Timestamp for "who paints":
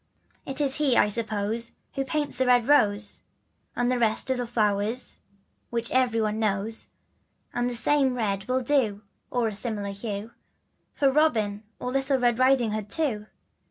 1.93-2.37